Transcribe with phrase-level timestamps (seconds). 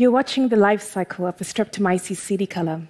[0.00, 2.86] You're watching the life cycle of the Streptomyces coelicolor.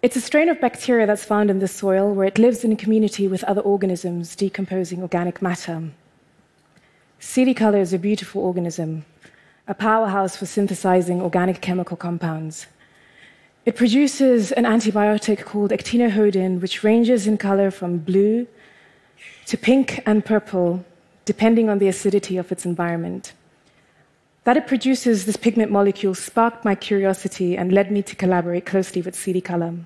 [0.00, 2.76] It's a strain of bacteria that's found in the soil where it lives in a
[2.76, 5.90] community with other organisms decomposing organic matter.
[7.20, 9.06] Coelicolor is a beautiful organism,
[9.66, 12.68] a powerhouse for synthesizing organic chemical compounds.
[13.66, 18.46] It produces an antibiotic called actinorhodin, which ranges in color from blue
[19.46, 20.84] to pink and purple,
[21.24, 23.32] depending on the acidity of its environment.
[24.44, 29.00] That it produces this pigment molecule sparked my curiosity and led me to collaborate closely
[29.00, 29.84] with Coelicolor.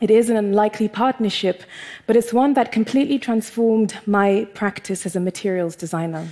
[0.00, 1.62] It is an unlikely partnership,
[2.06, 6.28] but it's one that completely transformed my practice as a materials designer.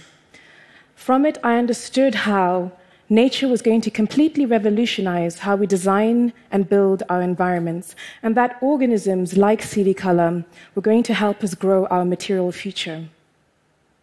[0.95, 2.72] From it, I understood how
[3.08, 8.58] nature was going to completely revolutionize how we design and build our environments, and that
[8.60, 10.44] organisms like Coelicolor
[10.74, 13.08] were going to help us grow our material future.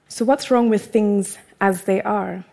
[0.07, 2.43] So, what's wrong with things as they are?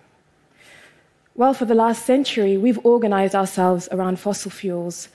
[1.37, 5.09] Well, for the last century, we've organized ourselves around fossil fuels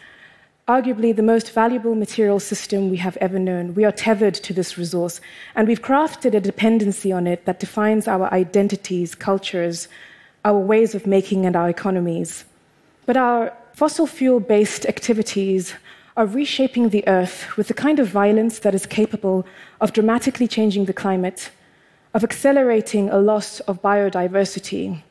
[0.68, 3.73] arguably the most valuable material system we have ever known.
[3.73, 5.20] We are tethered to this resource,
[5.56, 9.88] and we've crafted a dependency on it that defines our identities, cultures,
[10.45, 12.45] our ways of making, and our economies.
[13.06, 15.73] But our fossil fuel based activities
[16.16, 19.45] are reshaping the earth with the kind of violence that is capable
[19.82, 21.52] of dramatically changing the climate,
[22.14, 25.02] of accelerating a loss of biodiversity,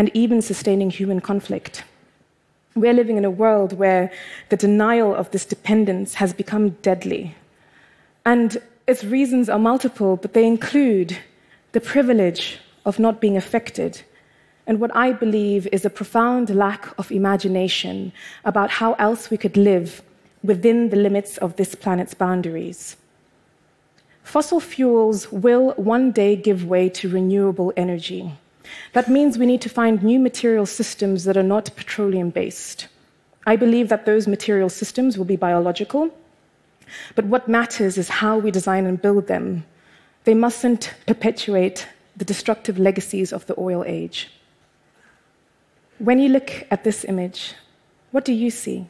[0.00, 1.84] and even sustaining human conflict.
[2.74, 4.10] We're living in a world where
[4.48, 7.34] the denial of this dependence has become deadly.
[8.24, 8.56] And
[8.86, 11.18] its reasons are multiple, but they include
[11.72, 14.00] the privilege of not being affected,
[14.66, 18.10] and what I believe is a profound lack of imagination
[18.46, 20.00] about how else we could live
[20.42, 22.96] within the limits of this planet's boundaries.
[24.22, 28.32] Fossil fuels will one day give way to renewable energy.
[28.92, 32.88] That means we need to find new material systems that are not petroleum based.
[33.46, 36.10] I believe that those material systems will be biological,
[37.14, 39.64] but what matters is how we design and build them.
[40.24, 41.86] They mustn't perpetuate
[42.16, 44.30] the destructive legacies of the oil age.
[45.98, 47.54] When you look at this image,
[48.10, 48.86] what do you see?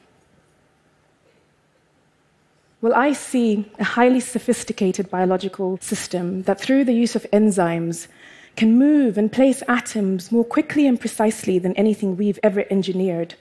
[2.83, 8.09] Well, I see a highly sophisticated biological system that, through the use of enzymes,
[8.60, 13.34] can move and place atoms more quickly and precisely than anything we've ever engineered.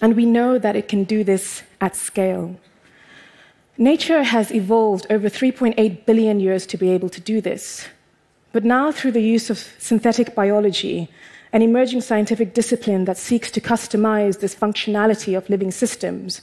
[0.00, 2.58] And we know that it can do this at scale.
[3.78, 7.86] Nature has evolved over 3.8 billion years to be able to do this.
[8.50, 11.08] But now, through the use of synthetic biology,
[11.52, 16.40] an emerging scientific discipline that seeks to customize this functionality of living systems,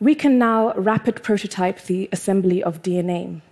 [0.00, 3.42] we can now rapid prototype the assembly of DNA.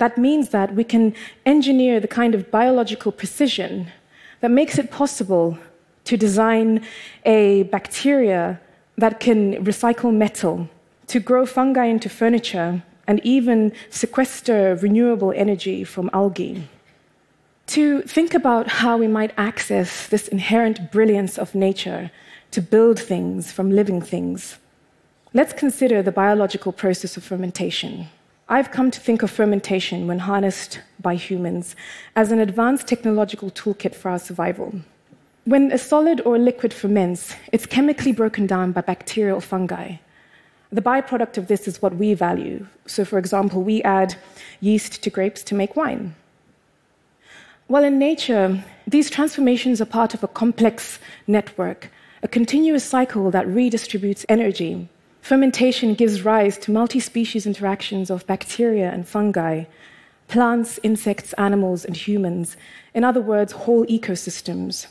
[0.00, 3.92] That means that we can engineer the kind of biological precision
[4.40, 5.58] that makes it possible
[6.04, 6.82] to design
[7.26, 8.58] a bacteria
[8.96, 10.70] that can recycle metal,
[11.08, 16.66] to grow fungi into furniture, and even sequester renewable energy from algae.
[17.76, 22.10] To think about how we might access this inherent brilliance of nature
[22.52, 24.56] to build things from living things,
[25.34, 28.08] let's consider the biological process of fermentation.
[28.52, 31.76] I've come to think of fermentation, when harnessed by humans,
[32.16, 34.74] as an advanced technological toolkit for our survival.
[35.44, 39.98] When a solid or a liquid ferments, it's chemically broken down by bacteria or fungi.
[40.72, 42.66] The byproduct of this is what we value.
[42.86, 44.16] So, for example, we add
[44.60, 46.16] yeast to grapes to make wine.
[47.68, 51.88] Well, in nature, these transformations are part of a complex network,
[52.20, 54.88] a continuous cycle that redistributes energy
[55.20, 59.64] Fermentation gives rise to multi species interactions of bacteria and fungi,
[60.28, 62.56] plants, insects, animals, and humans.
[62.94, 64.86] In other words, whole ecosystems.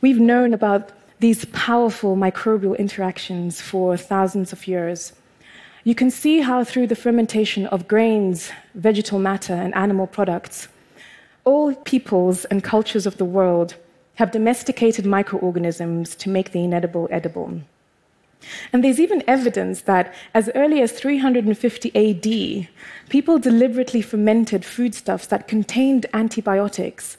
[0.00, 0.90] We've known about
[1.20, 5.12] these powerful microbial interactions for thousands of years.
[5.84, 10.68] You can see how, through the fermentation of grains, vegetal matter, and animal products,
[11.44, 13.76] all peoples and cultures of the world
[14.16, 17.60] have domesticated microorganisms to make the inedible edible.
[18.72, 22.68] And there's even evidence that as early as 350 AD,
[23.08, 27.16] people deliberately fermented foodstuffs that contained antibiotics.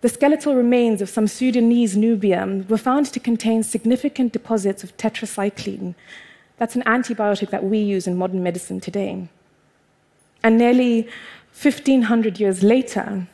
[0.00, 5.94] The skeletal remains of some Sudanese Nubian were found to contain significant deposits of tetracycline.
[6.58, 9.28] That's an antibiotic that we use in modern medicine today.
[10.42, 11.08] And nearly
[11.54, 13.26] 1500 years later,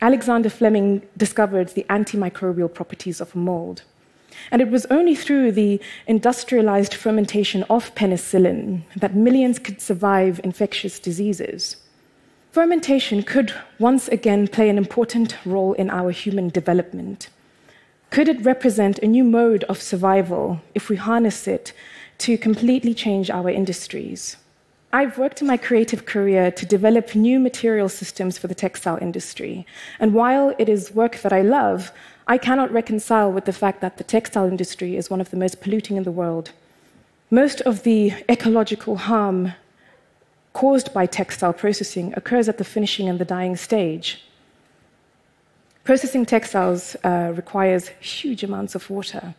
[0.00, 3.82] Alexander Fleming discovered the antimicrobial properties of mold.
[4.50, 10.98] And it was only through the industrialized fermentation of penicillin that millions could survive infectious
[10.98, 11.76] diseases.
[12.52, 17.28] Fermentation could once again play an important role in our human development.
[18.10, 21.72] Could it represent a new mode of survival if we harness it
[22.18, 24.38] to completely change our industries?
[24.90, 29.66] I've worked in my creative career to develop new material systems for the textile industry.
[30.00, 31.92] And while it is work that I love,
[32.30, 35.62] I cannot reconcile with the fact that the textile industry is one of the most
[35.62, 36.52] polluting in the world.
[37.30, 39.54] Most of the ecological harm
[40.52, 44.22] caused by textile processing occurs at the finishing and the dyeing stage.
[45.84, 49.34] Processing textiles uh, requires huge amounts of water.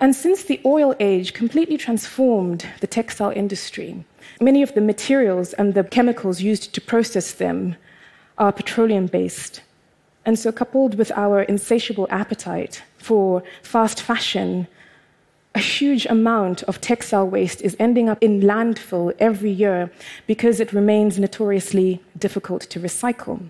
[0.00, 4.04] And since the oil age completely transformed the textile industry,
[4.40, 7.76] many of the materials and the chemicals used to process them
[8.36, 9.60] are petroleum based.
[10.24, 14.66] And so, coupled with our insatiable appetite for fast fashion,
[15.54, 19.90] a huge amount of textile waste is ending up in landfill every year
[20.26, 23.48] because it remains notoriously difficult to recycle.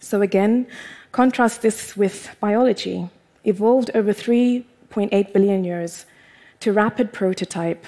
[0.00, 0.66] So, again,
[1.12, 3.08] contrast this with biology,
[3.44, 6.04] evolved over 3.8 billion years
[6.60, 7.86] to rapid prototype,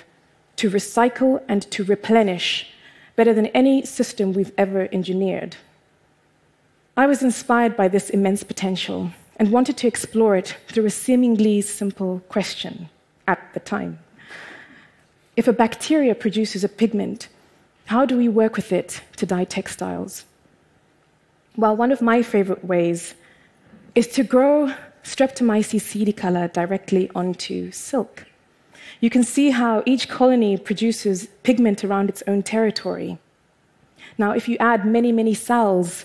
[0.56, 2.70] to recycle, and to replenish
[3.17, 5.56] better than any system we've ever engineered.
[6.94, 11.62] I was inspired by this immense potential and wanted to explore it through a seemingly
[11.62, 12.91] simple question
[13.27, 13.99] at the time.
[15.35, 17.29] If a bacteria produces a pigment,
[17.87, 20.27] how do we work with it to dye textiles?
[21.56, 23.15] Well, one of my favorite ways
[23.94, 28.27] is to grow Streptomyces coelicolor directly onto silk.
[29.00, 33.19] You can see how each colony produces pigment around its own territory.
[34.19, 36.05] Now, if you add many, many cells,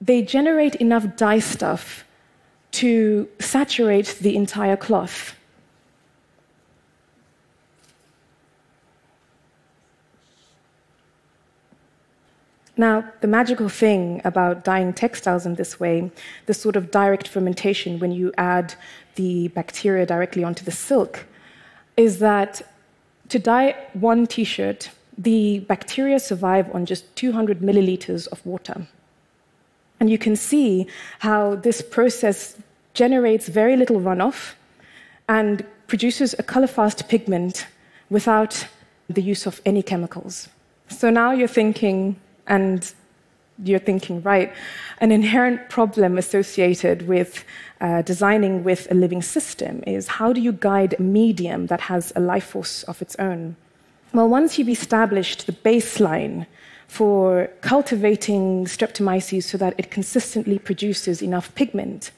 [0.00, 2.04] they generate enough dye stuff
[2.72, 5.34] to saturate the entire cloth.
[12.78, 16.10] Now, the magical thing about dyeing textiles in this way,
[16.44, 18.74] the sort of direct fermentation when you add
[19.14, 21.24] the bacteria directly onto the silk,
[21.96, 22.60] is that
[23.30, 28.86] to dye one t shirt, the bacteria survive on just 200 milliliters of water.
[30.00, 30.86] And you can see
[31.20, 32.56] how this process
[32.94, 34.54] generates very little runoff
[35.28, 37.66] and produces a color fast pigment
[38.10, 38.66] without
[39.08, 40.48] the use of any chemicals.
[40.88, 42.16] So now you're thinking,
[42.46, 42.92] and
[43.62, 44.52] you're thinking, right,
[44.98, 47.44] an inherent problem associated with
[47.80, 52.12] uh, designing with a living system is how do you guide a medium that has
[52.16, 53.56] a life force of its own?
[54.12, 56.46] Well, once you've established the baseline
[56.88, 62.10] for cultivating streptomyces so that it consistently produces enough pigment,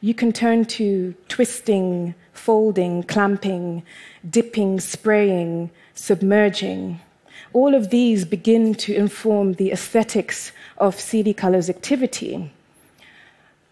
[0.00, 3.82] you can turn to twisting, folding, clamping,
[4.30, 7.00] dipping, spraying, submerging,
[7.54, 12.52] all of these begin to inform the aesthetics of coelicolor's activity.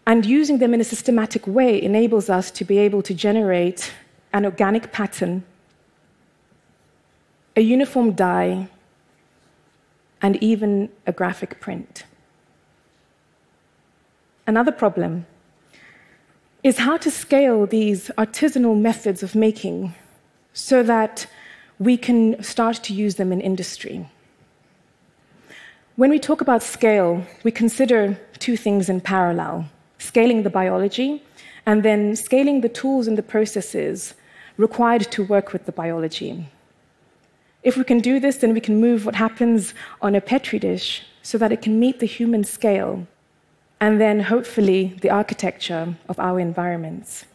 [0.07, 3.93] And using them in a systematic way enables us to be able to generate
[4.31, 5.43] an organic pattern,
[7.55, 8.69] a uniform dye,
[10.23, 12.05] and even a graphic print.
[14.47, 15.25] Another problem
[16.63, 19.93] is how to scale these artisanal methods of making
[20.53, 21.27] so that
[21.77, 24.09] we can start to use them in industry.
[25.97, 31.23] When we talk about scale, we consider two things in parallel scaling the biology
[31.65, 34.15] and then scaling the tools and the processes
[34.57, 36.49] required to work with the biology.
[37.63, 41.03] If we can do this, then we can move what happens on a petri dish
[41.21, 43.07] so that it can meet the human scale
[43.79, 47.25] and then hopefully the architecture of our environments.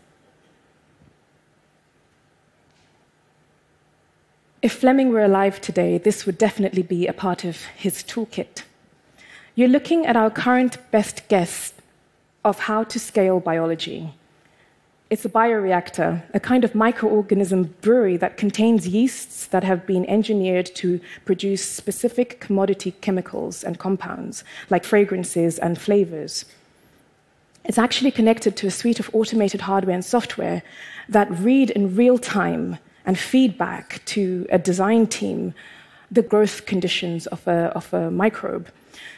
[4.61, 8.63] If Fleming were alive today, this would definitely be a part of his toolkit.
[9.55, 11.73] You're looking at our current best guess
[12.45, 14.15] of how to scale biology.
[15.11, 20.67] It's a bioreactor, a kind of microorganism brewery that contains yeasts that have been engineered
[20.75, 26.45] to produce specific commodity chemicals and compounds, like fragrances and flavors.
[27.65, 30.63] It's actually connected to a suite of automated hardware and software
[31.09, 35.55] that read in real time and feedback to a design team
[36.11, 38.69] the growth conditions of a, of a microbe.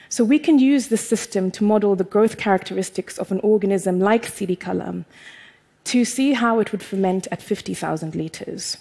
[0.08, 4.32] So we can use this system to model the growth characteristics of an organism like
[4.60, 5.04] color
[5.84, 8.76] to see how it would ferment at 50,000 liters.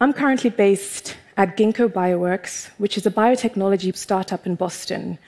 [0.00, 5.18] I'm currently based at Ginkgo Bioworks, which is a biotechnology startup in Boston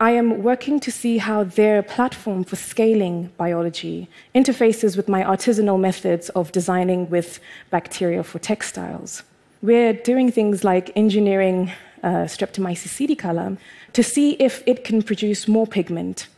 [0.00, 5.80] I am working to see how their platform for scaling biology interfaces with my artisanal
[5.80, 7.40] methods of designing with
[7.70, 9.24] bacteria for textiles.
[9.60, 11.72] We're doing things like engineering
[12.04, 13.58] uh, Streptomyces coelicolor
[13.92, 16.28] to see if it can produce more pigment.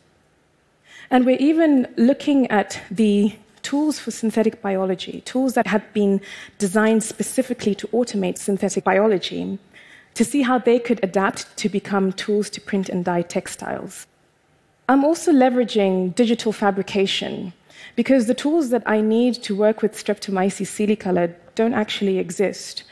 [1.11, 6.21] And we're even looking at the tools for synthetic biology, tools that have been
[6.59, 9.59] designed specifically to automate synthetic biology,
[10.15, 14.07] to see how they could adapt to become tools to print and dye textiles.
[14.89, 17.53] I'm also leveraging digital fabrication
[17.97, 22.85] because the tools that I need to work with Streptomyces coelicolor don't actually exist.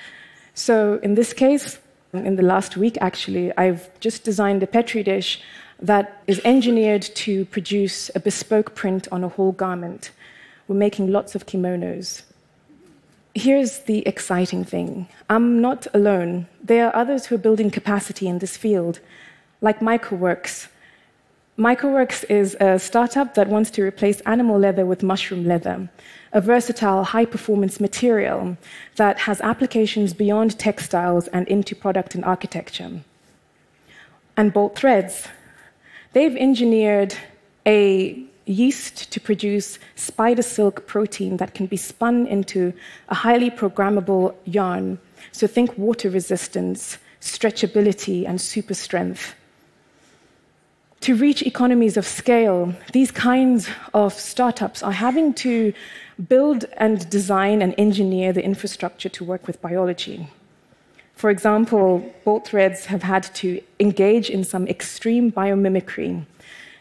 [0.54, 1.78] So in this case,
[2.12, 5.40] in the last week actually, I've just designed a Petri dish
[5.80, 10.10] that is engineered to produce a bespoke print on a whole garment.
[10.66, 12.22] We're making lots of kimonos.
[13.34, 16.46] Here's the exciting thing I'm not alone.
[16.62, 19.00] There are others who are building capacity in this field,
[19.60, 20.68] like MycoWorks.
[21.56, 25.88] MycoWorks is a startup that wants to replace animal leather with mushroom leather,
[26.32, 28.56] a versatile, high performance material
[28.96, 33.00] that has applications beyond textiles and into product and architecture.
[34.36, 35.26] And Bolt Threads,
[36.12, 37.14] They've engineered
[37.66, 42.72] a yeast to produce spider silk protein that can be spun into
[43.10, 44.98] a highly programmable yarn.
[45.32, 49.34] So think water resistance, stretchability, and super strength.
[51.02, 55.72] To reach economies of scale, these kinds of startups are having to
[56.28, 60.28] build and design and engineer the infrastructure to work with biology.
[61.18, 66.24] For example, bolt threads have had to engage in some extreme biomimicry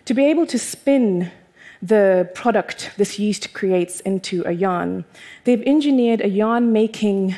[0.06, 1.32] to be able to spin
[1.82, 5.06] the product this yeast creates into a yarn.
[5.46, 7.34] They've engineered a yarn making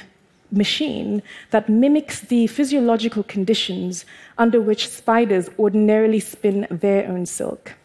[0.51, 4.03] machine that mimics the physiological conditions
[4.38, 7.75] under which spiders ordinarily spin their own silk.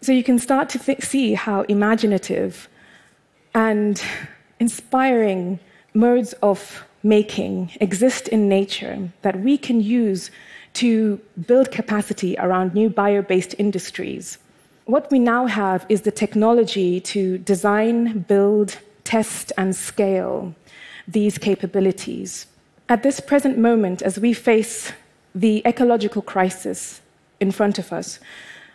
[0.00, 2.68] So you can start to see how imaginative
[3.54, 4.02] and
[4.58, 5.60] inspiring
[5.94, 10.30] modes of making exist in nature that we can use
[10.74, 14.38] to build capacity around new bio based industries.
[14.84, 20.54] What we now have is the technology to design, build, test, and scale
[21.06, 22.46] these capabilities.
[22.88, 24.92] At this present moment, as we face
[25.34, 27.00] the ecological crisis
[27.38, 28.18] in front of us,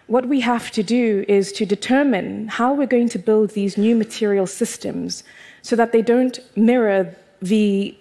[0.07, 3.95] what we have to do is to determine how we're going to build these new
[3.95, 5.23] material systems
[5.63, 7.95] so that they don't mirror the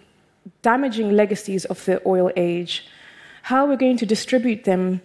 [0.63, 2.87] damaging legacies of the oil age,
[3.43, 5.01] how we're going to distribute them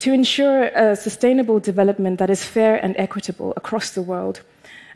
[0.00, 4.40] to ensure a sustainable development that is fair and equitable across the world,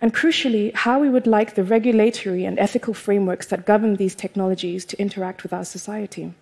[0.00, 4.84] and crucially, how we would like the regulatory and ethical frameworks that govern these technologies
[4.84, 6.32] to interact with our society.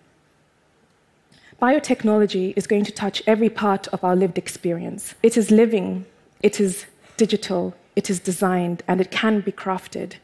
[1.61, 5.15] Biotechnology is going to touch every part of our lived experience.
[5.23, 6.05] It is living,
[6.41, 6.85] it is
[7.15, 10.15] digital, it is designed, and it can be crafted.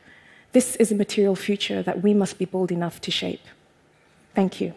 [0.51, 3.45] This is a material future that we must be bold enough to shape.
[4.33, 4.73] Thank you.